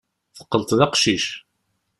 [0.37, 1.25] Teqqleḍ d aqcic.